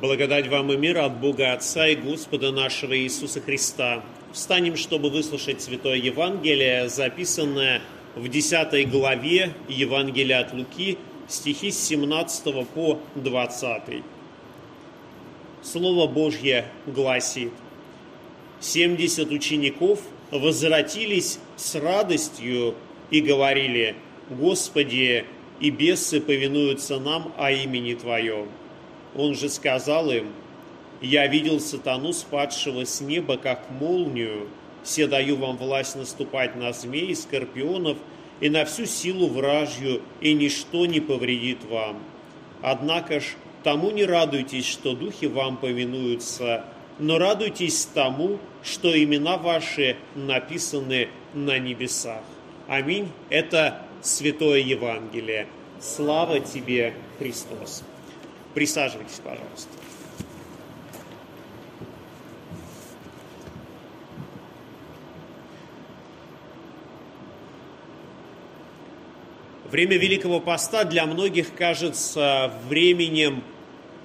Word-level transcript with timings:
Благодать 0.00 0.46
вам 0.48 0.70
и 0.70 0.76
мир 0.76 0.98
от 0.98 1.20
Бога 1.20 1.54
Отца 1.54 1.88
и 1.88 1.96
Господа 1.96 2.52
нашего 2.52 2.94
Иисуса 2.98 3.40
Христа. 3.40 4.04
Встанем, 4.30 4.76
чтобы 4.76 5.08
выслушать 5.08 5.62
Святое 5.62 5.96
Евангелие, 5.96 6.90
записанное 6.90 7.80
в 8.14 8.28
10 8.28 8.90
главе 8.90 9.54
Евангелия 9.70 10.40
от 10.40 10.52
Луки, 10.52 10.98
стихи 11.28 11.70
с 11.70 11.78
17 11.78 12.68
по 12.68 12.98
20. 13.14 14.02
Слово 15.62 16.06
Божье 16.06 16.66
гласит, 16.84 17.52
«Семьдесят 18.60 19.30
учеников 19.30 20.00
возвратились 20.30 21.38
с 21.56 21.74
радостью 21.74 22.74
и 23.10 23.22
говорили, 23.22 23.96
Господи, 24.28 25.24
и 25.58 25.70
бесы 25.70 26.20
повинуются 26.20 26.98
нам 26.98 27.32
о 27.38 27.50
имени 27.50 27.94
Твоем». 27.94 28.48
Он 29.16 29.34
же 29.34 29.48
сказал 29.48 30.10
им, 30.10 30.32
«Я 31.00 31.26
видел 31.26 31.60
сатану, 31.60 32.12
спадшего 32.12 32.84
с 32.84 33.00
неба, 33.00 33.36
как 33.36 33.70
молнию. 33.70 34.48
Все 34.82 35.06
даю 35.06 35.36
вам 35.36 35.56
власть 35.56 35.96
наступать 35.96 36.56
на 36.56 36.72
змей 36.72 37.06
и 37.06 37.14
скорпионов 37.14 37.98
и 38.40 38.48
на 38.48 38.64
всю 38.64 38.86
силу 38.86 39.28
вражью, 39.28 40.02
и 40.20 40.32
ничто 40.34 40.86
не 40.86 41.00
повредит 41.00 41.64
вам. 41.64 41.96
Однако 42.62 43.20
ж 43.20 43.24
тому 43.62 43.90
не 43.90 44.04
радуйтесь, 44.04 44.66
что 44.66 44.94
духи 44.94 45.26
вам 45.26 45.56
повинуются, 45.56 46.64
но 46.98 47.18
радуйтесь 47.18 47.86
тому, 47.86 48.38
что 48.62 48.96
имена 48.96 49.36
ваши 49.38 49.96
написаны 50.14 51.08
на 51.34 51.58
небесах. 51.58 52.22
Аминь. 52.68 53.08
Это 53.30 53.82
Святое 54.02 54.60
Евангелие. 54.60 55.46
Слава 55.80 56.40
тебе, 56.40 56.94
Христос. 57.18 57.82
Присаживайтесь, 58.56 59.20
пожалуйста. 59.22 59.68
Время 69.70 69.98
Великого 69.98 70.40
Поста 70.40 70.84
для 70.84 71.04
многих 71.04 71.54
кажется 71.54 72.50
временем 72.70 73.44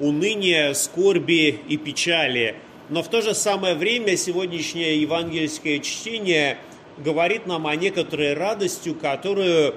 уныния, 0.02 0.74
скорби 0.74 1.58
и 1.70 1.78
печали. 1.78 2.58
Но 2.90 3.04
в 3.04 3.08
то 3.08 3.22
же 3.22 3.34
самое 3.34 3.76
время 3.76 4.18
сегодняшнее 4.18 5.02
евангельское 5.02 5.80
чтение 5.80 6.58
говорит 6.98 7.46
нам 7.46 7.68
о 7.68 7.76
некоторой 7.78 8.34
радостью, 8.34 8.96
которую 8.96 9.76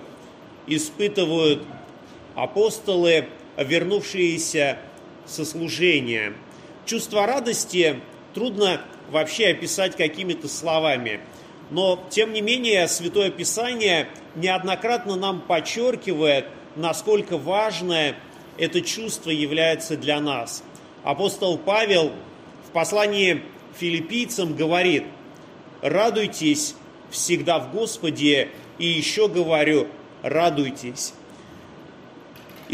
испытывают 0.66 1.62
апостолы, 2.34 3.28
вернувшиеся 3.56 4.78
со 5.26 5.44
служения. 5.44 6.34
Чувство 6.86 7.26
радости 7.26 8.00
трудно 8.34 8.80
вообще 9.10 9.48
описать 9.48 9.96
какими-то 9.96 10.48
словами. 10.48 11.20
Но, 11.70 12.04
тем 12.10 12.32
не 12.32 12.40
менее, 12.40 12.88
Святое 12.88 13.30
Писание 13.30 14.08
неоднократно 14.34 15.16
нам 15.16 15.40
подчеркивает, 15.40 16.46
насколько 16.76 17.38
важное 17.38 18.16
это 18.58 18.80
чувство 18.80 19.30
является 19.30 19.96
для 19.96 20.20
нас. 20.20 20.62
Апостол 21.02 21.58
Павел 21.58 22.12
в 22.68 22.70
послании 22.72 23.42
филиппийцам 23.78 24.54
говорит, 24.54 25.04
«Радуйтесь 25.82 26.74
всегда 27.10 27.58
в 27.58 27.72
Господе, 27.72 28.48
и 28.78 28.86
еще 28.86 29.28
говорю, 29.28 29.88
радуйтесь». 30.22 31.14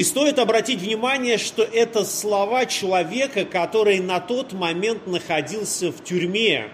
И 0.00 0.02
стоит 0.02 0.38
обратить 0.38 0.80
внимание, 0.80 1.36
что 1.36 1.62
это 1.62 2.06
слова 2.06 2.64
человека, 2.64 3.44
который 3.44 3.98
на 3.98 4.18
тот 4.18 4.54
момент 4.54 5.06
находился 5.06 5.92
в 5.92 6.02
тюрьме. 6.02 6.70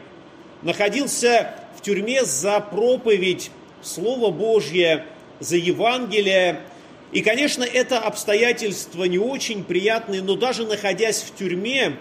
Находился 0.62 1.52
в 1.76 1.82
тюрьме 1.82 2.24
за 2.24 2.60
проповедь 2.60 3.50
Слова 3.82 4.30
Божье, 4.30 5.06
за 5.40 5.56
Евангелие. 5.56 6.60
И, 7.10 7.20
конечно, 7.20 7.64
это 7.64 7.98
обстоятельства 7.98 9.02
не 9.02 9.18
очень 9.18 9.64
приятные, 9.64 10.22
но 10.22 10.36
даже 10.36 10.64
находясь 10.64 11.22
в 11.22 11.34
тюрьме, 11.34 11.98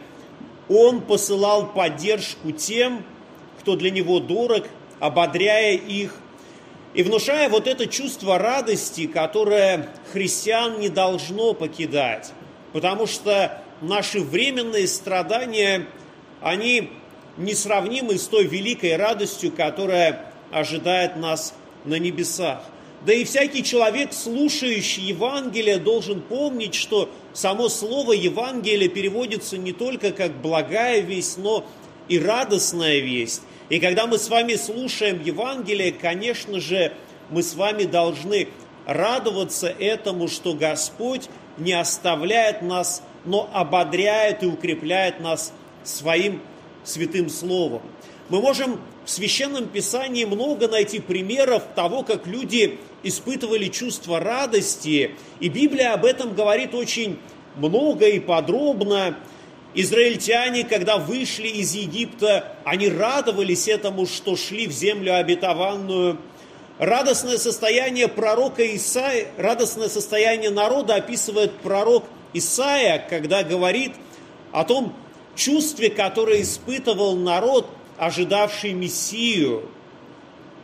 он 0.70 1.02
посылал 1.02 1.74
поддержку 1.74 2.52
тем, 2.52 3.04
кто 3.62 3.76
для 3.76 3.90
него 3.90 4.20
дорог, 4.20 4.68
ободряя 5.00 5.74
их, 5.74 6.20
и 6.96 7.04
внушая 7.04 7.50
вот 7.50 7.68
это 7.68 7.88
чувство 7.88 8.38
радости, 8.38 9.06
которое 9.06 9.90
христиан 10.14 10.80
не 10.80 10.88
должно 10.88 11.54
покидать. 11.54 12.32
Потому 12.72 13.06
что 13.06 13.62
наши 13.82 14.22
временные 14.22 14.88
страдания, 14.88 15.88
они 16.42 16.90
несравнимы 17.38 18.18
с 18.18 18.28
той 18.28 18.46
великой 18.46 18.96
радостью, 18.96 19.52
которая 19.52 20.32
ожидает 20.52 21.18
нас 21.18 21.54
на 21.84 22.00
небесах. 22.00 22.64
Да 23.06 23.14
и 23.14 23.26
всякий 23.26 23.64
человек, 23.64 24.14
слушающий 24.14 25.04
Евангелие, 25.04 25.78
должен 25.78 26.22
помнить, 26.22 26.76
что 26.76 27.10
само 27.34 27.68
слово 27.68 28.14
Евангелие 28.14 28.88
переводится 28.88 29.58
не 29.58 29.74
только 29.74 30.14
как 30.14 30.32
благая 30.42 31.02
весть, 31.02 31.38
но 31.38 31.66
и 32.08 32.18
радостная 32.18 33.00
весть. 33.00 33.42
И 33.70 33.80
когда 33.80 34.06
мы 34.06 34.18
с 34.18 34.30
вами 34.30 34.56
слушаем 34.56 35.22
Евангелие, 35.24 35.92
конечно 35.92 36.60
же, 36.60 36.94
мы 37.30 37.42
с 37.42 37.56
вами 37.56 37.84
должны 37.84 38.50
радоваться 38.86 39.68
этому, 39.68 40.28
что 40.28 40.54
Господь 40.54 41.30
не 41.58 41.74
оставляет 41.74 42.62
нас, 42.62 43.02
но 43.26 43.50
ободряет 43.54 44.44
и 44.44 44.46
укрепляет 44.46 45.20
нас 45.20 45.52
своим 45.84 46.42
святым 46.84 47.30
словом. 47.30 47.82
Мы 48.30 48.42
можем 48.42 48.80
в 49.06 49.10
Священном 49.10 49.68
Писании 49.68 50.26
много 50.26 50.68
найти 50.68 51.00
примеров 51.00 51.64
того, 51.76 52.04
как 52.04 52.28
люди 52.28 52.80
испытывали 53.04 53.68
чувство 53.68 54.20
радости, 54.20 55.12
и 55.40 55.50
Библия 55.50 55.94
об 55.94 56.06
этом 56.06 56.34
говорит 56.34 56.74
очень 56.74 57.20
много 57.56 58.08
и 58.08 58.20
подробно. 58.20 59.18
Израильтяне, 59.78 60.64
когда 60.64 60.98
вышли 60.98 61.50
из 61.50 61.76
Египта, 61.76 62.56
они 62.64 62.88
радовались 62.88 63.68
этому, 63.68 64.06
что 64.06 64.38
шли 64.38 64.68
в 64.68 64.72
землю 64.72 65.18
обетованную. 65.18 66.18
Радостное 66.80 67.38
состояние 67.38 68.08
пророка 68.08 68.66
Исаия, 68.76 69.28
радостное 69.38 69.90
состояние 69.90 70.50
народа 70.50 70.96
описывает 70.96 71.52
пророк 71.58 72.06
Исаия, 72.32 73.06
когда 73.10 73.44
говорит 73.44 73.92
о 74.54 74.64
том 74.64 74.94
чувстве, 75.36 75.90
которое 75.90 76.42
испытывал 76.42 77.18
народ, 77.18 77.68
ожидавший 77.98 78.72
Мессию. 78.72 79.64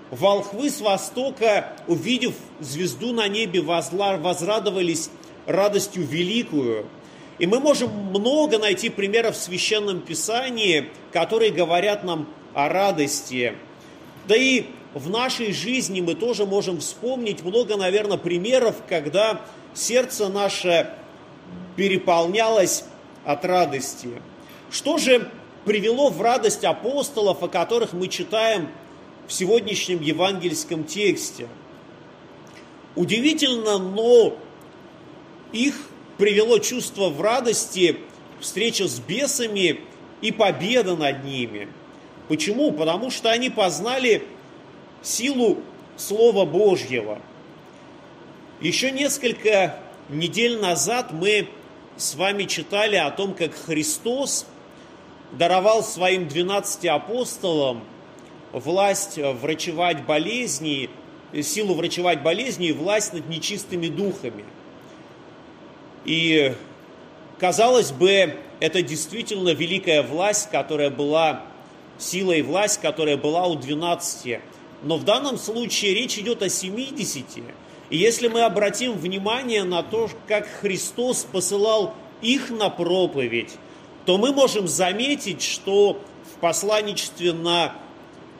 Волхвы 0.09 0.69
с 0.69 0.79
востока, 0.79 1.73
увидев 1.87 2.33
звезду 2.61 3.11
на 3.11 3.27
небе, 3.27 3.59
возрадовались 3.59 5.09
радостью 5.47 6.07
великую– 6.07 6.85
и 7.41 7.47
мы 7.47 7.59
можем 7.59 7.89
много 7.89 8.59
найти 8.59 8.89
примеров 8.89 9.35
в 9.35 9.41
Священном 9.41 10.01
Писании, 10.01 10.89
которые 11.11 11.49
говорят 11.51 12.03
нам 12.03 12.27
о 12.53 12.69
радости. 12.69 13.55
Да 14.27 14.35
и 14.35 14.67
в 14.93 15.09
нашей 15.09 15.51
жизни 15.51 16.01
мы 16.01 16.13
тоже 16.13 16.45
можем 16.45 16.77
вспомнить 16.77 17.43
много, 17.43 17.77
наверное, 17.77 18.17
примеров, 18.17 18.75
когда 18.87 19.41
сердце 19.73 20.29
наше 20.29 20.93
переполнялось 21.75 22.83
от 23.25 23.43
радости. 23.43 24.21
Что 24.69 24.99
же 24.99 25.27
привело 25.65 26.11
в 26.11 26.21
радость 26.21 26.63
апостолов, 26.63 27.41
о 27.41 27.47
которых 27.47 27.93
мы 27.93 28.07
читаем 28.07 28.67
в 29.27 29.33
сегодняшнем 29.33 29.99
евангельском 29.99 30.83
тексте? 30.83 31.47
Удивительно, 32.95 33.79
но 33.79 34.37
их 35.51 35.73
привело 36.21 36.59
чувство 36.59 37.09
в 37.09 37.19
радости 37.19 37.97
встреча 38.39 38.87
с 38.87 38.99
бесами 38.99 39.79
и 40.21 40.31
победа 40.31 40.95
над 40.95 41.23
ними. 41.23 41.67
Почему? 42.27 42.71
Потому 42.71 43.09
что 43.09 43.31
они 43.31 43.49
познали 43.49 44.27
силу 45.01 45.57
Слова 45.97 46.45
Божьего. 46.45 47.17
Еще 48.59 48.91
несколько 48.91 49.79
недель 50.09 50.59
назад 50.59 51.11
мы 51.11 51.47
с 51.97 52.13
вами 52.13 52.43
читали 52.43 52.97
о 52.97 53.09
том, 53.09 53.33
как 53.33 53.55
Христос 53.55 54.45
даровал 55.31 55.83
своим 55.83 56.27
12 56.27 56.85
апостолам 56.85 57.83
власть 58.51 59.17
врачевать 59.17 60.05
болезни, 60.05 60.91
силу 61.41 61.73
врачевать 61.73 62.21
болезни 62.21 62.67
и 62.67 62.73
власть 62.73 63.11
над 63.11 63.27
нечистыми 63.27 63.87
духами– 63.87 64.45
и, 66.05 66.53
казалось 67.39 67.91
бы, 67.91 68.37
это 68.59 68.81
действительно 68.81 69.49
великая 69.49 70.03
власть, 70.03 70.49
которая 70.51 70.89
была, 70.89 71.43
сила 71.97 72.31
и 72.31 72.41
власть, 72.41 72.81
которая 72.81 73.17
была 73.17 73.47
у 73.47 73.55
12. 73.55 74.39
Но 74.83 74.97
в 74.97 75.03
данном 75.03 75.37
случае 75.37 75.93
речь 75.93 76.17
идет 76.17 76.41
о 76.41 76.49
70. 76.49 77.25
И 77.89 77.97
если 77.97 78.27
мы 78.27 78.41
обратим 78.41 78.93
внимание 78.93 79.63
на 79.63 79.83
то, 79.83 80.09
как 80.27 80.47
Христос 80.47 81.27
посылал 81.29 81.93
их 82.21 82.49
на 82.49 82.69
проповедь, 82.69 83.51
то 84.05 84.17
мы 84.17 84.31
можем 84.31 84.67
заметить, 84.67 85.41
что 85.41 86.01
в 86.33 86.39
посланничестве 86.39 87.33
на 87.33 87.75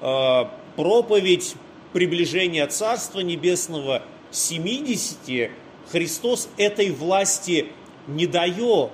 э, 0.02 0.46
проповедь 0.76 1.56
приближения 1.94 2.66
Царства 2.68 3.20
Небесного 3.20 4.04
70 4.32 5.52
Христос 5.92 6.50
этой 6.58 6.92
власти 6.92 7.68
не 8.08 8.26
дает. 8.26 8.92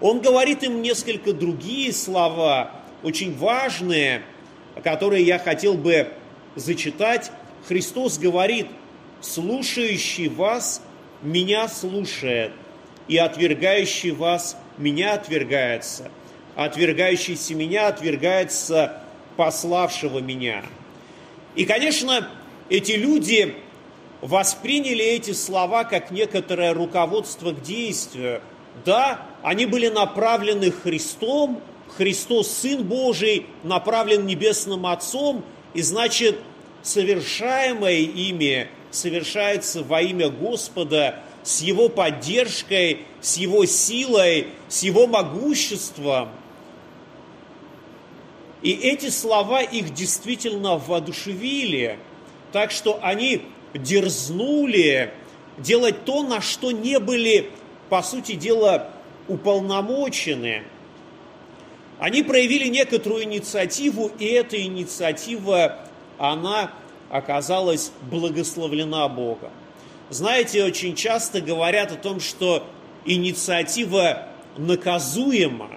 Он 0.00 0.20
говорит 0.20 0.62
им 0.62 0.82
несколько 0.82 1.32
другие 1.32 1.92
слова, 1.92 2.72
очень 3.02 3.36
важные, 3.36 4.22
которые 4.82 5.24
я 5.24 5.38
хотел 5.38 5.74
бы 5.74 6.08
зачитать. 6.56 7.30
Христос 7.68 8.18
говорит, 8.18 8.66
слушающий 9.20 10.28
вас, 10.28 10.82
меня 11.22 11.68
слушает, 11.68 12.52
и 13.08 13.16
отвергающий 13.16 14.10
вас, 14.10 14.56
меня 14.76 15.14
отвергается, 15.14 16.10
отвергающийся 16.56 17.54
меня 17.54 17.88
отвергается 17.88 19.00
пославшего 19.36 20.18
меня. 20.18 20.64
И, 21.54 21.64
конечно, 21.64 22.28
эти 22.68 22.92
люди 22.92 23.54
восприняли 24.24 25.04
эти 25.04 25.32
слова 25.32 25.84
как 25.84 26.10
некоторое 26.10 26.72
руководство 26.72 27.52
к 27.52 27.60
действию. 27.60 28.40
Да, 28.82 29.26
они 29.42 29.66
были 29.66 29.88
направлены 29.88 30.70
Христом, 30.70 31.60
Христос, 31.98 32.50
Сын 32.50 32.82
Божий, 32.82 33.46
направлен 33.62 34.26
Небесным 34.26 34.86
Отцом, 34.86 35.44
и 35.74 35.82
значит, 35.82 36.38
совершаемое 36.82 37.98
ими 37.98 38.68
совершается 38.90 39.82
во 39.82 40.00
имя 40.00 40.30
Господа, 40.30 41.20
с 41.42 41.60
Его 41.60 41.90
поддержкой, 41.90 43.00
с 43.20 43.36
Его 43.36 43.66
силой, 43.66 44.48
с 44.68 44.82
Его 44.82 45.06
могуществом. 45.06 46.30
И 48.62 48.70
эти 48.70 49.10
слова 49.10 49.60
их 49.60 49.92
действительно 49.92 50.78
воодушевили, 50.78 51.98
так 52.52 52.70
что 52.70 52.98
они 53.02 53.42
дерзнули 53.74 55.12
делать 55.58 56.04
то, 56.04 56.22
на 56.22 56.40
что 56.40 56.72
не 56.72 56.98
были, 56.98 57.50
по 57.88 58.02
сути 58.02 58.32
дела, 58.32 58.90
уполномочены. 59.28 60.62
Они 61.98 62.22
проявили 62.22 62.68
некоторую 62.68 63.24
инициативу, 63.24 64.10
и 64.18 64.26
эта 64.26 64.60
инициатива, 64.60 65.78
она 66.18 66.72
оказалась 67.10 67.92
благословлена 68.10 69.08
Богом. 69.08 69.50
Знаете, 70.10 70.64
очень 70.64 70.96
часто 70.96 71.40
говорят 71.40 71.92
о 71.92 71.96
том, 71.96 72.20
что 72.20 72.66
инициатива 73.04 74.28
наказуема. 74.56 75.70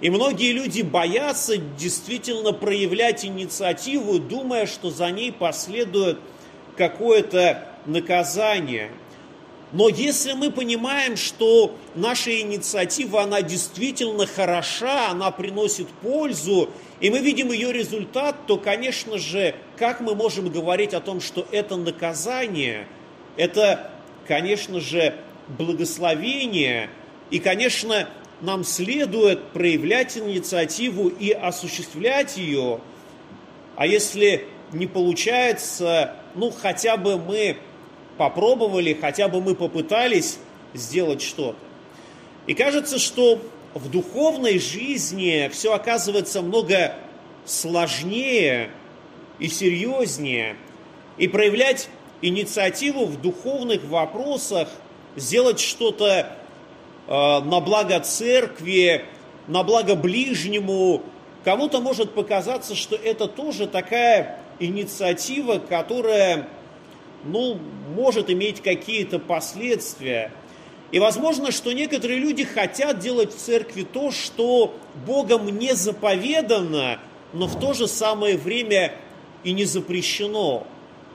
И 0.00 0.08
многие 0.08 0.52
люди 0.52 0.80
боятся 0.80 1.58
действительно 1.58 2.52
проявлять 2.52 3.24
инициативу, 3.24 4.18
думая, 4.18 4.66
что 4.66 4.90
за 4.90 5.10
ней 5.10 5.30
последует 5.30 6.18
какое-то 6.80 7.62
наказание. 7.84 8.90
Но 9.72 9.90
если 9.90 10.32
мы 10.32 10.50
понимаем, 10.50 11.14
что 11.14 11.76
наша 11.94 12.40
инициатива, 12.40 13.22
она 13.22 13.42
действительно 13.42 14.24
хороша, 14.24 15.10
она 15.10 15.30
приносит 15.30 15.88
пользу, 15.88 16.70
и 17.00 17.10
мы 17.10 17.18
видим 17.18 17.52
ее 17.52 17.70
результат, 17.70 18.34
то, 18.46 18.56
конечно 18.56 19.18
же, 19.18 19.54
как 19.76 20.00
мы 20.00 20.14
можем 20.14 20.48
говорить 20.48 20.94
о 20.94 21.00
том, 21.00 21.20
что 21.20 21.46
это 21.52 21.76
наказание, 21.76 22.88
это, 23.36 23.90
конечно 24.26 24.80
же, 24.80 25.14
благословение, 25.48 26.88
и, 27.30 27.40
конечно, 27.40 28.08
нам 28.40 28.64
следует 28.64 29.48
проявлять 29.48 30.16
инициативу 30.16 31.08
и 31.08 31.30
осуществлять 31.30 32.38
ее, 32.38 32.80
а 33.76 33.86
если 33.86 34.46
не 34.72 34.86
получается, 34.86 36.14
ну, 36.34 36.50
хотя 36.50 36.96
бы 36.96 37.18
мы 37.18 37.56
попробовали, 38.16 38.94
хотя 38.94 39.28
бы 39.28 39.40
мы 39.40 39.54
попытались 39.54 40.38
сделать 40.74 41.22
что-то. 41.22 41.58
И 42.46 42.54
кажется, 42.54 42.98
что 42.98 43.40
в 43.74 43.90
духовной 43.90 44.58
жизни 44.58 45.48
все 45.52 45.72
оказывается 45.72 46.42
много 46.42 46.94
сложнее 47.44 48.70
и 49.38 49.48
серьезнее. 49.48 50.56
И 51.16 51.28
проявлять 51.28 51.88
инициативу 52.22 53.06
в 53.06 53.20
духовных 53.20 53.84
вопросах, 53.84 54.68
сделать 55.16 55.60
что-то 55.60 56.36
э, 57.06 57.10
на 57.10 57.60
благо 57.60 58.00
церкви, 58.00 59.04
на 59.46 59.62
благо 59.62 59.94
ближнему, 59.94 61.02
кому-то 61.44 61.80
может 61.80 62.14
показаться, 62.14 62.74
что 62.74 62.96
это 62.96 63.26
тоже 63.26 63.66
такая 63.66 64.38
инициатива, 64.60 65.58
которая 65.58 66.48
ну, 67.24 67.58
может 67.94 68.30
иметь 68.30 68.62
какие-то 68.62 69.18
последствия. 69.18 70.32
И 70.92 70.98
возможно, 70.98 71.52
что 71.52 71.72
некоторые 71.72 72.18
люди 72.18 72.44
хотят 72.44 72.98
делать 72.98 73.34
в 73.34 73.38
церкви 73.38 73.82
то, 73.82 74.10
что 74.10 74.74
Богом 75.06 75.46
не 75.58 75.74
заповедано, 75.74 76.98
но 77.32 77.46
в 77.46 77.58
то 77.58 77.74
же 77.74 77.86
самое 77.86 78.36
время 78.36 78.92
и 79.44 79.52
не 79.52 79.64
запрещено. 79.64 80.66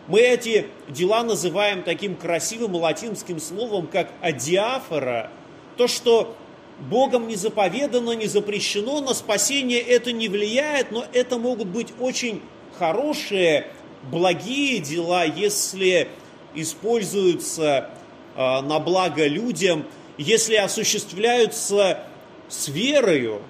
Мы 0.07 0.19
эти 0.19 0.67
дела 0.87 1.23
называем 1.23 1.83
таким 1.83 2.15
красивым 2.15 2.75
латинским 2.75 3.39
словом, 3.39 3.87
как 3.87 4.11
адиафора. 4.21 5.31
То, 5.77 5.87
что 5.87 6.35
Богом 6.79 7.27
не 7.27 7.35
заповедано, 7.35 8.11
не 8.11 8.27
запрещено, 8.27 9.01
на 9.01 9.13
спасение 9.13 9.79
это 9.79 10.11
не 10.11 10.29
влияет, 10.29 10.91
но 10.91 11.05
это 11.11 11.37
могут 11.37 11.67
быть 11.67 11.93
очень 11.99 12.41
хорошие 12.77 13.67
благие 14.09 14.79
дела, 14.79 15.25
если 15.25 16.07
используются 16.53 17.89
а, 18.35 18.61
на 18.61 18.79
благо 18.79 19.27
людям, 19.27 19.85
если 20.17 20.55
осуществляются 20.55 21.99
с 22.47 22.67
верою, 22.67 23.41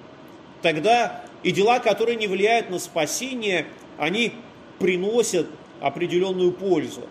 тогда 0.62 1.22
и 1.42 1.52
дела, 1.52 1.78
которые 1.78 2.16
не 2.16 2.26
влияют 2.26 2.70
на 2.70 2.78
спасение, 2.78 3.66
они 3.98 4.32
приносят 4.78 5.46
определенную 5.80 6.52
пользу. 6.52 7.02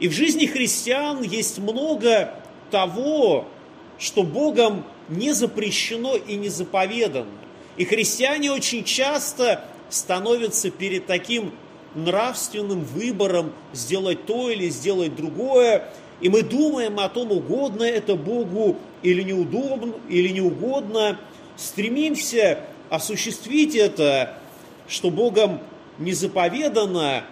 И 0.00 0.08
в 0.08 0.12
жизни 0.12 0.46
христиан 0.46 1.22
есть 1.22 1.58
много 1.58 2.34
того, 2.70 3.46
что 3.98 4.22
Богом 4.22 4.84
не 5.08 5.32
запрещено 5.32 6.16
и 6.16 6.34
не 6.34 6.48
заповедано. 6.48 7.30
И 7.76 7.84
христиане 7.84 8.52
очень 8.52 8.84
часто 8.84 9.64
становятся 9.88 10.70
перед 10.70 11.06
таким 11.06 11.52
нравственным 11.94 12.84
выбором 12.84 13.52
сделать 13.72 14.26
то 14.26 14.50
или 14.50 14.68
сделать 14.68 15.16
другое, 15.16 15.88
и 16.20 16.28
мы 16.28 16.42
думаем 16.42 16.98
о 16.98 17.08
том, 17.08 17.32
угодно 17.32 17.82
это 17.82 18.14
Богу 18.16 18.76
или 19.02 19.22
неудобно, 19.22 19.94
или 20.08 20.28
не 20.28 20.40
угодно, 20.40 21.18
стремимся 21.56 22.60
осуществить 22.90 23.74
это, 23.74 24.34
что 24.88 25.10
Богом 25.10 25.60
не 25.98 26.12
заповедано, 26.12 27.24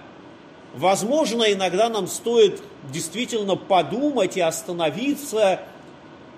возможно, 0.75 1.45
иногда 1.45 1.89
нам 1.89 2.07
стоит 2.07 2.63
действительно 2.93 3.57
подумать 3.57 4.37
и 4.37 4.41
остановиться, 4.41 5.61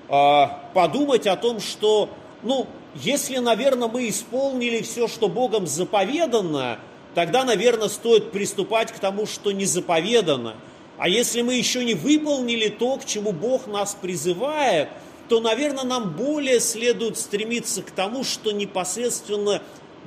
а, 0.09 0.61
подумать 0.75 1.27
о 1.27 1.37
том, 1.37 1.61
что, 1.61 2.11
ну, 2.43 2.67
если, 3.03 3.39
наверное, 3.39 3.89
мы 3.89 4.09
исполнили 4.09 4.83
все, 4.83 5.09
что 5.09 5.29
Богом 5.29 5.67
заповедано, 5.67 6.79
тогда, 7.15 7.45
наверное, 7.45 7.89
стоит 7.89 8.33
приступать 8.33 8.93
к 8.93 8.99
тому, 8.99 9.27
что 9.27 9.53
не 9.53 9.67
заповедано. 9.67 10.57
А 10.99 11.09
если 11.09 11.43
мы 11.43 11.55
еще 11.55 11.85
не 11.85 11.95
выполнили 11.95 12.69
то, 12.69 12.97
к 12.97 13.05
чему 13.05 13.33
Бог 13.33 13.67
нас 13.67 13.97
призывает, 14.01 14.89
то, 15.29 15.41
наверное, 15.41 15.85
нам 15.85 16.13
более 16.13 16.61
следует 16.61 17.19
стремиться 17.19 17.83
к 17.83 17.91
тому, 17.91 18.25
что 18.25 18.53
непосредственно 18.53 19.63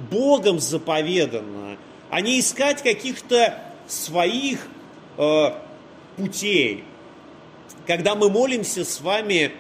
Богом 0.09 0.59
заповедано, 0.59 1.77
а 2.09 2.21
не 2.21 2.39
искать 2.39 2.81
каких-то 2.81 3.61
своих 3.87 4.67
э, 5.17 5.51
путей. 6.15 6.83
Когда 7.85 8.15
мы 8.15 8.29
молимся 8.29 8.85
с 8.85 9.01
вами 9.01 9.51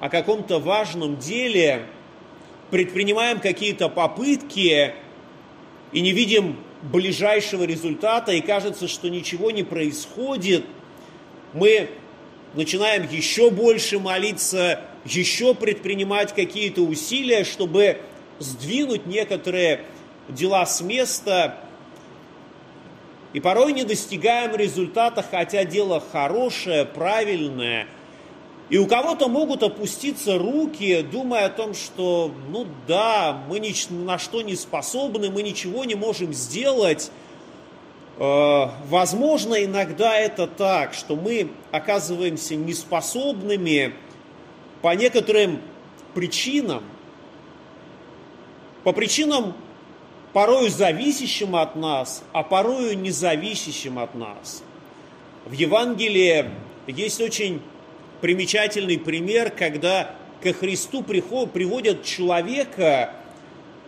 о 0.00 0.08
каком-то 0.08 0.58
важном 0.58 1.16
деле, 1.16 1.86
предпринимаем 2.70 3.40
какие-то 3.40 3.88
попытки 3.88 4.94
и 5.92 6.00
не 6.00 6.12
видим 6.12 6.56
ближайшего 6.82 7.64
результата, 7.64 8.32
и 8.32 8.40
кажется, 8.40 8.88
что 8.88 9.08
ничего 9.08 9.50
не 9.50 9.62
происходит, 9.62 10.64
мы 11.52 11.90
начинаем 12.54 13.06
еще 13.08 13.50
больше 13.50 13.98
молиться, 13.98 14.80
еще 15.04 15.54
предпринимать 15.54 16.34
какие-то 16.34 16.82
усилия, 16.82 17.44
чтобы 17.44 17.98
сдвинуть 18.38 19.06
некоторые 19.06 19.84
дела 20.28 20.64
с 20.64 20.80
места. 20.80 21.58
И 23.32 23.40
порой 23.40 23.72
не 23.72 23.84
достигаем 23.84 24.56
результата, 24.56 25.24
хотя 25.28 25.64
дело 25.64 26.02
хорошее, 26.12 26.84
правильное. 26.84 27.86
И 28.70 28.78
у 28.78 28.86
кого-то 28.86 29.28
могут 29.28 29.64
опуститься 29.64 30.38
руки, 30.38 31.02
думая 31.02 31.46
о 31.46 31.50
том, 31.50 31.74
что, 31.74 32.32
ну 32.50 32.66
да, 32.86 33.42
мы 33.48 33.58
ни 33.58 33.74
на 33.92 34.16
что 34.16 34.42
не 34.42 34.54
способны, 34.54 35.28
мы 35.28 35.42
ничего 35.42 35.84
не 35.84 35.96
можем 35.96 36.32
сделать. 36.32 37.10
Э, 38.16 38.68
возможно, 38.86 39.64
иногда 39.64 40.16
это 40.16 40.46
так, 40.46 40.94
что 40.94 41.16
мы 41.16 41.50
оказываемся 41.72 42.54
неспособными 42.54 43.92
по 44.82 44.94
некоторым 44.94 45.60
причинам, 46.14 46.84
по 48.84 48.92
причинам 48.92 49.54
порою 50.32 50.70
зависящим 50.70 51.56
от 51.56 51.74
нас, 51.74 52.22
а 52.32 52.44
порою 52.44 52.96
независящим 52.96 53.98
от 53.98 54.14
нас. 54.14 54.62
В 55.44 55.52
Евангелии 55.54 56.50
есть 56.86 57.20
очень 57.20 57.60
примечательный 58.20 58.98
пример, 58.98 59.50
когда 59.50 60.14
ко 60.42 60.52
Христу 60.52 61.02
приводят 61.02 62.04
человека, 62.04 63.12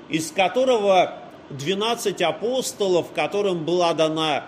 из 0.08 0.30
которого 0.30 1.18
12 1.50 2.20
апостолов, 2.22 3.12
которым 3.14 3.64
была 3.64 3.94
дана 3.94 4.44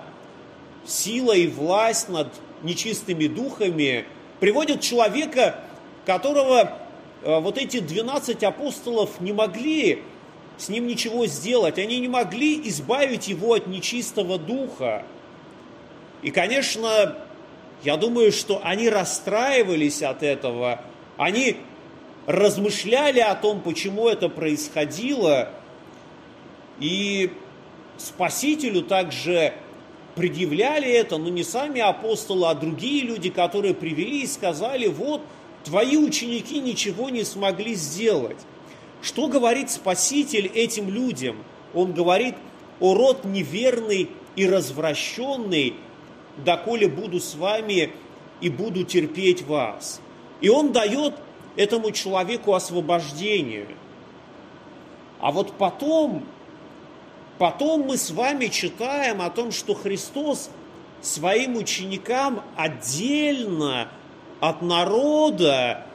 сила 0.86 1.32
и 1.32 1.46
власть 1.46 2.08
над 2.08 2.28
нечистыми 2.62 3.26
духами, 3.26 4.06
приводят 4.40 4.80
человека, 4.80 5.60
которого 6.06 6.78
э, 7.22 7.40
вот 7.40 7.58
эти 7.58 7.80
12 7.80 8.42
апостолов 8.44 9.20
не 9.20 9.32
могли 9.32 10.02
с 10.58 10.68
ним 10.68 10.86
ничего 10.86 11.26
сделать, 11.26 11.78
они 11.78 11.98
не 11.98 12.08
могли 12.08 12.68
избавить 12.68 13.28
его 13.28 13.54
от 13.54 13.66
нечистого 13.66 14.38
духа. 14.38 15.04
И, 16.22 16.30
конечно, 16.30 17.16
я 17.84 17.96
думаю, 17.96 18.32
что 18.32 18.60
они 18.64 18.88
расстраивались 18.88 20.02
от 20.02 20.22
этого, 20.22 20.80
они 21.16 21.58
размышляли 22.26 23.20
о 23.20 23.34
том, 23.34 23.60
почему 23.60 24.08
это 24.08 24.28
происходило, 24.28 25.50
и 26.80 27.30
Спасителю 27.98 28.82
также 28.82 29.52
предъявляли 30.14 30.90
это, 30.90 31.18
но 31.18 31.28
не 31.28 31.44
сами 31.44 31.80
апостолы, 31.80 32.48
а 32.48 32.54
другие 32.54 33.04
люди, 33.04 33.30
которые 33.30 33.74
привели 33.74 34.22
и 34.22 34.26
сказали, 34.26 34.86
вот, 34.86 35.20
твои 35.64 35.96
ученики 35.96 36.60
ничего 36.60 37.10
не 37.10 37.24
смогли 37.24 37.74
сделать. 37.74 38.38
Что 39.02 39.28
говорит 39.28 39.70
Спаситель 39.70 40.46
этим 40.46 40.88
людям? 40.88 41.36
Он 41.74 41.92
говорит, 41.92 42.36
о 42.80 42.94
род 42.94 43.24
неверный 43.24 44.08
и 44.36 44.46
развращенный, 44.46 45.74
доколе 46.38 46.88
буду 46.88 47.20
с 47.20 47.34
вами 47.34 47.92
и 48.40 48.48
буду 48.48 48.84
терпеть 48.84 49.42
вас. 49.42 50.00
И 50.40 50.48
он 50.48 50.72
дает 50.72 51.14
этому 51.56 51.90
человеку 51.92 52.54
освобождение. 52.54 53.66
А 55.20 55.30
вот 55.30 55.52
потом, 55.52 56.24
потом 57.38 57.82
мы 57.82 57.96
с 57.96 58.10
вами 58.10 58.46
читаем 58.48 59.22
о 59.22 59.30
том, 59.30 59.52
что 59.52 59.74
Христос 59.74 60.50
своим 61.00 61.56
ученикам 61.56 62.42
отдельно 62.56 63.88
от 64.40 64.62
народа 64.62 65.86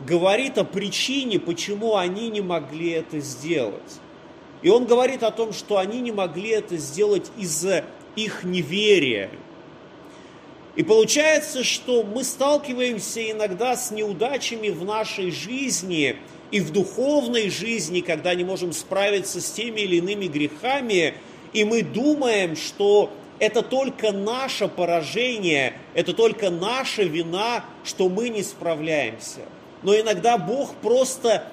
говорит 0.00 0.58
о 0.58 0.64
причине, 0.64 1.38
почему 1.38 1.96
они 1.96 2.28
не 2.28 2.40
могли 2.40 2.90
это 2.90 3.20
сделать. 3.20 4.00
И 4.62 4.68
он 4.68 4.86
говорит 4.86 5.22
о 5.22 5.30
том, 5.30 5.52
что 5.52 5.78
они 5.78 6.00
не 6.00 6.12
могли 6.12 6.50
это 6.50 6.76
сделать 6.76 7.30
из-за 7.36 7.84
их 8.14 8.44
неверия. 8.44 9.30
И 10.76 10.82
получается, 10.82 11.64
что 11.64 12.02
мы 12.02 12.22
сталкиваемся 12.22 13.30
иногда 13.30 13.76
с 13.76 13.90
неудачами 13.90 14.68
в 14.68 14.84
нашей 14.84 15.30
жизни 15.30 16.16
и 16.50 16.60
в 16.60 16.70
духовной 16.70 17.48
жизни, 17.48 18.00
когда 18.00 18.34
не 18.34 18.44
можем 18.44 18.72
справиться 18.74 19.40
с 19.40 19.50
теми 19.50 19.80
или 19.80 19.96
иными 19.96 20.26
грехами, 20.26 21.14
и 21.54 21.64
мы 21.64 21.82
думаем, 21.82 22.56
что 22.56 23.10
это 23.38 23.62
только 23.62 24.12
наше 24.12 24.68
поражение, 24.68 25.72
это 25.94 26.12
только 26.12 26.50
наша 26.50 27.04
вина, 27.04 27.64
что 27.82 28.10
мы 28.10 28.28
не 28.28 28.42
справляемся. 28.42 29.40
Но 29.82 29.98
иногда 29.98 30.36
Бог 30.36 30.74
просто 30.76 31.44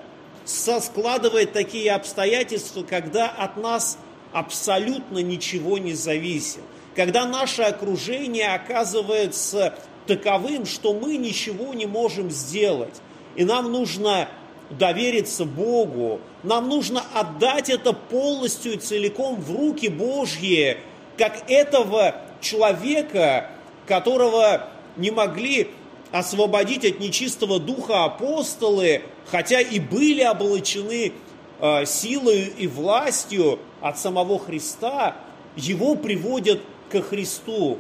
складывает 0.45 1.53
такие 1.53 1.93
обстоятельства, 1.93 2.83
когда 2.83 3.29
от 3.29 3.55
нас 3.55 3.97
абсолютно 4.33 5.19
ничего 5.19 5.77
не 5.77 5.93
зависит 5.93 6.61
когда 6.95 7.25
наше 7.25 7.63
окружение 7.63 8.53
оказывается 8.53 9.75
таковым, 10.05 10.65
что 10.65 10.93
мы 10.93 11.17
ничего 11.17 11.73
не 11.73 11.85
можем 11.85 12.29
сделать. 12.29 13.01
И 13.35 13.45
нам 13.45 13.71
нужно 13.71 14.27
довериться 14.69 15.45
Богу, 15.45 16.19
нам 16.43 16.67
нужно 16.67 17.03
отдать 17.13 17.69
это 17.69 17.93
полностью 17.93 18.73
и 18.73 18.77
целиком 18.77 19.35
в 19.35 19.55
руки 19.55 19.87
Божьи, 19.87 20.77
как 21.17 21.49
этого 21.49 22.15
человека, 22.41 23.49
которого 23.87 24.67
не 24.97 25.11
могли 25.11 25.69
освободить 26.11 26.85
от 26.85 26.99
нечистого 26.99 27.59
духа 27.59 28.05
апостолы, 28.05 29.01
хотя 29.31 29.61
и 29.61 29.79
были 29.79 30.23
облачены 30.23 31.13
э, 31.59 31.85
силой 31.85 32.53
и 32.57 32.67
властью 32.67 33.59
от 33.81 33.97
самого 33.97 34.37
Христа, 34.39 35.15
его 35.55 35.95
приводят 35.95 36.61
ко 36.93 37.01
Христу. 37.01 37.79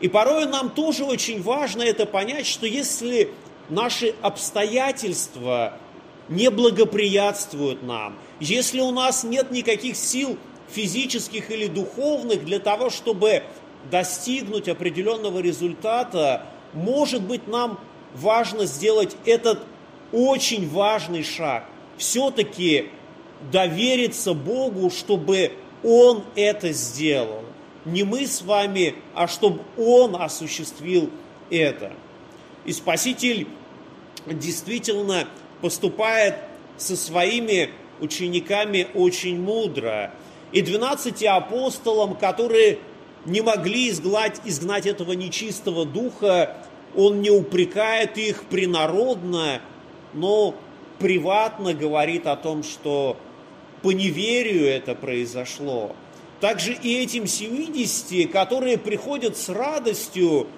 И 0.00 0.08
порой 0.08 0.46
нам 0.46 0.70
тоже 0.70 1.04
очень 1.04 1.42
важно 1.42 1.82
это 1.82 2.04
понять, 2.06 2.46
что 2.46 2.66
если 2.66 3.30
наши 3.68 4.14
обстоятельства 4.20 5.78
не 6.28 6.50
благоприятствуют 6.50 7.82
нам, 7.82 8.16
если 8.40 8.80
у 8.80 8.90
нас 8.90 9.24
нет 9.24 9.50
никаких 9.50 9.96
сил 9.96 10.36
физических 10.70 11.50
или 11.50 11.66
духовных 11.66 12.44
для 12.44 12.58
того, 12.58 12.90
чтобы 12.90 13.42
достигнуть 13.90 14.68
определенного 14.68 15.38
результата, 15.38 16.46
может 16.74 17.22
быть, 17.22 17.48
нам 17.48 17.80
важно 18.14 18.66
сделать 18.66 19.16
этот 19.24 19.60
очень 20.12 20.68
важный 20.68 21.22
шаг. 21.22 21.64
Все-таки 21.96 22.88
довериться 23.50 24.34
Богу, 24.34 24.90
чтобы 24.90 25.52
Он 25.82 26.22
это 26.36 26.72
сделал 26.72 27.44
не 27.84 28.04
мы 28.04 28.26
с 28.26 28.42
вами, 28.42 28.94
а 29.14 29.28
чтобы 29.28 29.62
Он 29.76 30.16
осуществил 30.16 31.10
это. 31.50 31.92
И 32.64 32.72
Спаситель 32.72 33.48
действительно 34.26 35.26
поступает 35.60 36.36
со 36.76 36.96
своими 36.96 37.70
учениками 38.00 38.88
очень 38.94 39.40
мудро. 39.40 40.12
И 40.52 40.60
двенадцати 40.60 41.24
апостолам, 41.24 42.14
которые 42.14 42.78
не 43.24 43.40
могли 43.40 43.88
изгнать, 43.90 44.40
изгнать 44.44 44.86
этого 44.86 45.12
нечистого 45.12 45.86
духа, 45.86 46.56
он 46.94 47.22
не 47.22 47.30
упрекает 47.30 48.18
их 48.18 48.44
принародно, 48.44 49.60
но 50.12 50.54
приватно 50.98 51.72
говорит 51.74 52.26
о 52.26 52.36
том, 52.36 52.62
что 52.62 53.16
по 53.82 53.92
неверию 53.92 54.66
это 54.66 54.94
произошло 54.94 55.96
также 56.42 56.72
и 56.72 57.00
этим 57.00 57.28
70, 57.28 58.28
которые 58.32 58.76
приходят 58.76 59.36
с 59.36 59.48
радостью, 59.48 60.48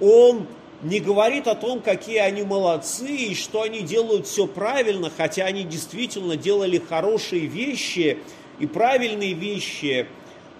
он 0.00 0.46
не 0.80 1.00
говорит 1.00 1.46
о 1.48 1.54
том, 1.54 1.82
какие 1.82 2.16
они 2.16 2.44
молодцы 2.44 3.14
и 3.14 3.34
что 3.34 3.60
они 3.60 3.80
делают 3.80 4.26
все 4.26 4.46
правильно, 4.46 5.12
хотя 5.14 5.44
они 5.44 5.64
действительно 5.64 6.38
делали 6.38 6.78
хорошие 6.78 7.44
вещи 7.44 8.20
и 8.58 8.66
правильные 8.66 9.34
вещи. 9.34 10.06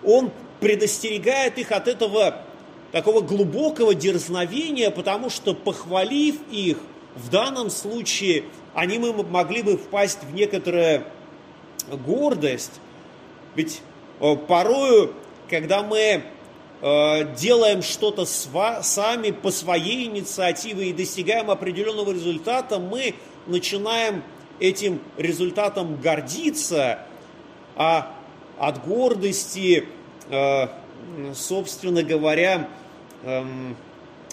Он 0.04 0.30
предостерегает 0.60 1.56
их 1.56 1.72
от 1.72 1.88
этого 1.88 2.42
такого 2.92 3.22
глубокого 3.22 3.94
дерзновения, 3.94 4.90
потому 4.90 5.30
что 5.30 5.54
похвалив 5.54 6.36
их, 6.50 6.76
в 7.14 7.30
данном 7.30 7.70
случае 7.70 8.44
они 8.74 8.98
могли 8.98 9.62
бы 9.62 9.78
впасть 9.78 10.24
в 10.24 10.34
некоторую 10.34 11.04
гордость. 11.90 12.72
Ведь 13.54 13.80
порою, 14.18 15.14
когда 15.48 15.82
мы 15.82 16.22
э, 16.80 17.34
делаем 17.36 17.82
что-то 17.82 18.24
сами 18.24 19.30
по 19.30 19.50
своей 19.50 20.06
инициативе 20.06 20.90
и 20.90 20.92
достигаем 20.92 21.50
определенного 21.50 22.12
результата, 22.12 22.78
мы 22.78 23.14
начинаем 23.46 24.22
этим 24.60 25.00
результатом 25.16 26.00
гордиться, 26.00 27.00
а 27.76 28.14
от 28.58 28.84
гордости, 28.84 29.86
э, 30.30 30.68
собственно 31.34 32.02
говоря, 32.02 32.68
эм, 33.22 33.76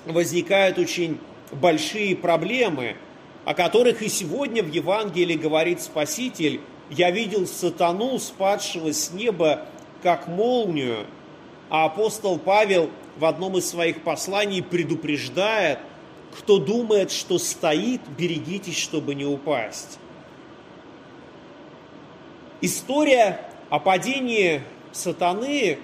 возникают 0.06 0.80
очень 0.80 1.20
большие 1.52 2.16
проблемы, 2.16 2.96
о 3.44 3.54
которых 3.54 4.02
и 4.02 4.10
сегодня 4.10 4.64
в 4.64 4.72
Евангелии 4.72 5.36
говорит 5.36 5.82
Спаситель. 5.82 6.62
«Я 6.90 7.12
видел 7.12 7.48
сатану, 7.48 8.18
спадшего 8.20 8.92
с 8.94 9.12
неба, 9.12 9.68
как 10.06 10.28
молнию, 10.28 11.08
а 11.72 11.86
апостол 11.86 12.38
Павел 12.38 12.92
в 13.18 13.26
одном 13.26 13.58
из 13.58 13.68
своих 13.68 14.04
посланий 14.04 14.62
предупреждает, 14.62 15.80
кто 16.38 16.60
думает, 16.60 17.10
что 17.10 17.40
стоит, 17.40 18.02
берегитесь, 18.16 18.78
чтобы 18.78 19.16
не 19.16 19.26
упасть. 19.26 19.98
История 22.62 23.50
о 23.72 23.80
падении 23.80 24.62
сатаны 24.92 25.80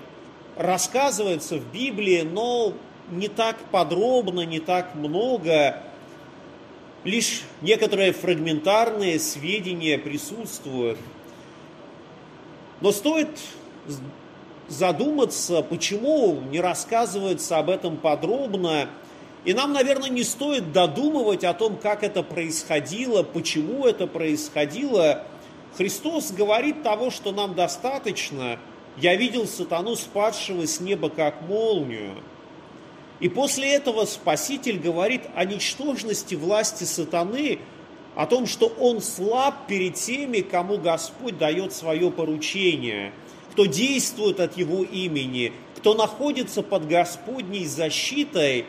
рассказывается 0.55 1.55
в 1.55 1.71
Библии, 1.71 2.21
но 2.21 2.73
не 3.09 3.27
так 3.27 3.57
подробно, 3.71 4.41
не 4.41 4.59
так 4.59 4.93
много. 4.93 5.81
Лишь 7.03 7.41
некоторые 7.61 8.11
фрагментарные 8.13 9.17
сведения 9.17 9.97
присутствуют. 9.97 10.99
Но 12.81 12.91
стоит 12.91 13.29
задуматься, 14.67 15.61
почему 15.61 16.39
не 16.49 16.59
рассказывается 16.59 17.57
об 17.57 17.69
этом 17.69 17.97
подробно. 17.97 18.89
И 19.43 19.53
нам, 19.53 19.73
наверное, 19.73 20.09
не 20.09 20.23
стоит 20.23 20.71
додумывать 20.71 21.43
о 21.43 21.53
том, 21.53 21.77
как 21.77 22.03
это 22.03 22.23
происходило, 22.23 23.23
почему 23.23 23.85
это 23.85 24.07
происходило. 24.07 25.23
Христос 25.77 26.31
говорит 26.31 26.83
того, 26.83 27.09
что 27.09 27.31
нам 27.31 27.55
достаточно. 27.55 28.59
Я 28.97 29.15
видел 29.15 29.47
сатану, 29.47 29.95
спадшего 29.95 30.67
с 30.67 30.79
неба, 30.79 31.09
как 31.09 31.41
молнию. 31.41 32.15
И 33.19 33.29
после 33.29 33.73
этого 33.73 34.05
Спаситель 34.05 34.79
говорит 34.79 35.21
о 35.35 35.45
ничтожности 35.45 36.35
власти 36.35 36.83
сатаны, 36.83 37.59
о 38.15 38.25
том, 38.25 38.45
что 38.45 38.65
он 38.67 39.01
слаб 39.01 39.67
перед 39.67 39.95
теми, 39.95 40.41
кому 40.41 40.77
Господь 40.77 41.37
дает 41.37 41.71
свое 41.71 42.11
поручение, 42.11 43.13
кто 43.51 43.65
действует 43.65 44.39
от 44.39 44.57
его 44.57 44.83
имени, 44.83 45.53
кто 45.77 45.93
находится 45.93 46.63
под 46.63 46.87
Господней 46.87 47.65
защитой, 47.65 48.65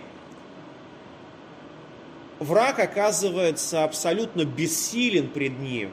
враг 2.38 2.78
оказывается 2.78 3.84
абсолютно 3.84 4.44
бессилен 4.44 5.28
пред 5.28 5.58
ним. 5.58 5.90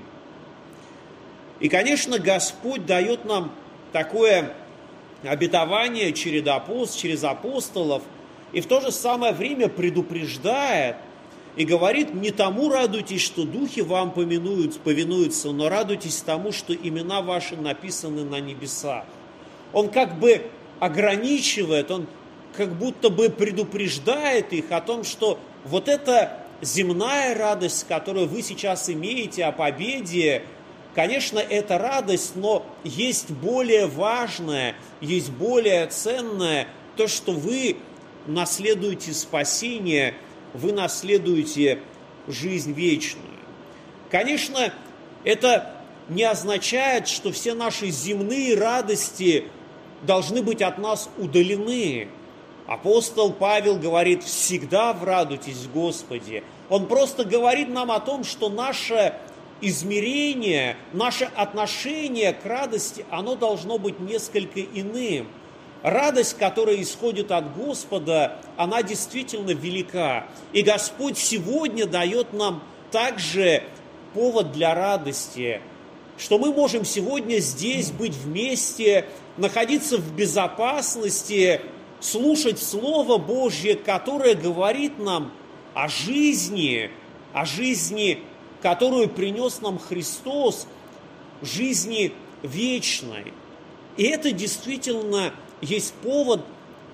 И, 1.60 1.70
конечно, 1.70 2.20
Господь 2.20 2.86
дает 2.86 3.26
нам 3.26 3.52
такое 3.92 4.54
обетование 5.24 6.14
через, 6.14 6.48
апост, 6.48 6.98
через 6.98 7.24
апостолов– 7.24 8.04
и 8.52 8.62
в 8.62 8.66
то 8.66 8.82
же 8.82 8.92
самое 8.92 9.34
время 9.34 9.70
предупреждает 9.70 10.96
и 11.60 11.66
говорит, 11.66 12.14
не 12.14 12.32
тому 12.32 12.70
радуйтесь, 12.70 13.22
что 13.22 13.44
духи 13.44 13.82
вам 13.82 14.12
поминуют, 14.12 14.80
повинуются, 14.80 15.52
но 15.52 15.68
радуйтесь 15.68 16.22
тому, 16.22 16.54
что 16.54 16.74
имена 16.74 17.22
ваши 17.22 17.58
написаны 17.58 18.24
на 18.24 18.40
небесах. 18.40 19.04
Он 19.74 19.90
как 19.90 20.18
бы 20.20 20.44
ограничивает, 20.80 21.92
он 21.92 22.08
как 22.56 22.74
будто 22.78 23.10
бы 23.10 23.30
предупреждает 23.30 24.54
их 24.54 24.72
о 24.72 24.80
том, 24.80 25.04
что 25.04 25.38
вот 25.66 25.90
эта 25.90 26.38
земная 26.62 27.38
радость, 27.38 27.86
которую 27.90 28.30
вы 28.30 28.42
сейчас 28.42 28.90
имеете 28.90 29.44
о 29.44 29.52
победе, 29.52 30.44
конечно, 30.96 31.40
это 31.40 31.78
радость, 31.78 32.38
но 32.38 32.66
есть 32.86 33.32
более 33.32 33.88
важное, 33.88 34.76
есть 35.02 35.30
более 35.32 35.88
ценное, 35.88 36.70
то, 36.96 37.10
что 37.10 37.34
вы 37.34 37.76
наследуете 38.28 39.12
спасение, 39.14 40.14
вы 40.54 40.72
наследуете 40.72 41.80
жизнь 42.28 42.74
вечную. 42.74 43.26
Конечно, 44.10 44.74
это 45.24 45.76
не 46.08 46.24
означает, 46.24 47.08
что 47.08 47.32
все 47.32 47.54
наши 47.54 47.90
земные 47.90 48.56
радости 48.56 49.46
должны 50.02 50.42
быть 50.42 50.62
от 50.62 50.78
нас 50.78 51.10
удалены. 51.18 52.08
Апостол 52.68 53.34
Павел 53.34 53.78
говорит, 53.78 54.24
всегда 54.24 54.94
врадуйтесь 54.94 55.68
Господи. 55.74 56.44
Он 56.70 56.88
просто 56.88 57.24
говорит 57.26 57.70
нам 57.70 57.92
о 57.92 58.00
том, 58.00 58.24
что 58.24 58.50
наше 58.50 59.16
измерение, 59.62 60.78
наше 60.94 61.26
отношение 61.36 62.34
к 62.34 62.46
радости, 62.46 63.06
оно 63.10 63.36
должно 63.36 63.78
быть 63.78 64.00
несколько 64.00 64.62
иным– 64.62 65.28
Радость, 65.82 66.38
которая 66.38 66.82
исходит 66.82 67.32
от 67.32 67.56
Господа, 67.56 68.38
она 68.58 68.84
действительно 68.84 69.52
велика. 69.52 70.28
И 70.52 70.62
Господь 70.62 71.18
сегодня 71.18 71.86
дает 71.86 72.34
нам 72.34 72.62
также 72.92 73.64
повод 74.14 74.52
для 74.52 74.76
радости, 74.76 75.62
что 76.18 76.38
мы 76.38 76.52
можем 76.54 76.84
сегодня 76.84 77.38
здесь 77.38 77.92
быть 77.92 78.14
вместе, 78.14 79.06
находиться 79.38 79.98
в 79.98 80.14
безопасности, 80.14 81.62
слушать 82.02 82.60
Слово 82.60 83.18
Божье, 83.18 83.76
которое 83.76 84.36
говорит 84.36 85.00
нам 85.00 85.32
о 85.74 85.88
жизни, 85.88 86.92
о 87.32 87.46
жизни, 87.46 88.20
которую 88.62 89.08
принес 89.08 89.62
нам 89.62 89.80
Христос, 89.80 90.68
жизни 91.42 92.12
вечной. 92.44 93.34
И 93.96 94.04
это 94.04 94.34
действительно 94.34 95.34
есть 95.62 95.94
повод 95.96 96.42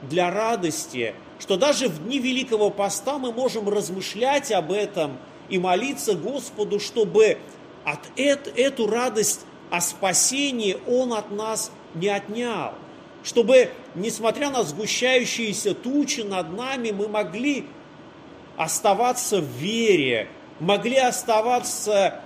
для 0.01 0.31
радости, 0.31 1.15
что 1.39 1.57
даже 1.57 1.87
в 1.87 2.05
дни 2.05 2.19
Великого 2.19 2.69
Поста 2.69 3.17
мы 3.17 3.31
можем 3.31 3.69
размышлять 3.69 4.51
об 4.51 4.71
этом 4.71 5.17
и 5.49 5.59
молиться 5.59 6.15
Господу, 6.15 6.79
чтобы 6.79 7.37
от 7.83 7.99
эт, 8.15 8.51
эту 8.55 8.87
радость 8.87 9.41
о 9.69 9.81
спасении 9.81 10.77
Он 10.87 11.13
от 11.13 11.31
нас 11.31 11.71
не 11.93 12.07
отнял. 12.07 12.73
Чтобы, 13.23 13.71
несмотря 13.95 14.51
на 14.51 14.63
сгущающиеся 14.63 15.73
тучи 15.73 16.21
над 16.21 16.55
нами, 16.55 16.91
мы 16.91 17.07
могли 17.07 17.65
оставаться 18.55 19.41
в 19.41 19.45
вере, 19.45 20.29
могли 20.59 20.97
оставаться 20.97 22.21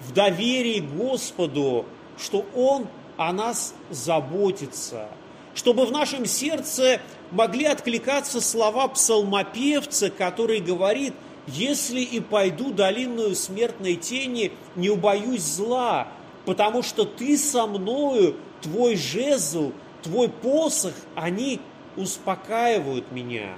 в 0.00 0.12
доверии 0.12 0.80
Господу, 0.80 1.86
что 2.18 2.44
Он 2.54 2.88
о 3.16 3.32
нас 3.32 3.74
заботится– 3.90 5.08
чтобы 5.54 5.84
в 5.86 5.92
нашем 5.92 6.26
сердце 6.26 7.00
могли 7.30 7.66
откликаться 7.66 8.40
слова 8.40 8.88
псалмопевца, 8.88 10.10
который 10.10 10.60
говорит, 10.60 11.14
«Если 11.46 12.00
и 12.00 12.20
пойду 12.20 12.72
долинную 12.72 13.34
смертной 13.34 13.96
тени, 13.96 14.52
не 14.76 14.90
убоюсь 14.90 15.42
зла, 15.42 16.08
потому 16.44 16.82
что 16.82 17.04
ты 17.04 17.36
со 17.36 17.66
мною, 17.66 18.36
твой 18.60 18.96
жезл, 18.96 19.72
твой 20.02 20.28
посох, 20.28 20.94
они 21.14 21.60
успокаивают 21.96 23.10
меня». 23.10 23.54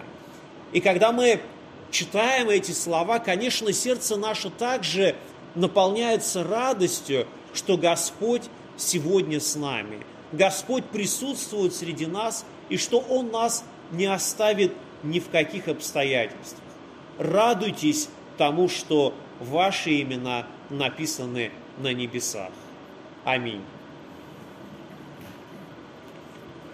И 0.72 0.80
когда 0.80 1.12
мы 1.12 1.40
читаем 1.90 2.48
эти 2.48 2.72
слова, 2.72 3.18
конечно, 3.18 3.72
сердце 3.72 4.16
наше 4.16 4.50
также 4.50 5.14
наполняется 5.54 6.42
радостью, 6.42 7.28
что 7.52 7.76
Господь 7.76 8.42
сегодня 8.76 9.38
с 9.38 9.54
нами– 9.54 10.04
Господь 10.32 10.84
присутствует 10.86 11.74
среди 11.74 12.06
нас 12.06 12.44
и 12.68 12.76
что 12.76 12.98
Он 12.98 13.30
нас 13.30 13.64
не 13.92 14.06
оставит 14.06 14.72
ни 15.02 15.20
в 15.20 15.28
каких 15.30 15.68
обстоятельствах. 15.68 16.62
Радуйтесь 17.18 18.08
тому, 18.38 18.68
что 18.68 19.14
ваши 19.40 20.00
имена 20.00 20.46
написаны 20.70 21.52
на 21.78 21.92
небесах. 21.92 22.50
Аминь. 23.24 23.62